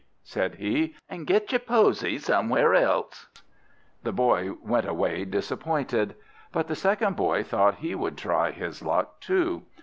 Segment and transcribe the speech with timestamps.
[0.23, 3.27] said he, "and get your posy somewhere else!"
[4.01, 6.15] The boy went away disappointed;
[6.51, 9.61] but the second boy thought he would try his luck too.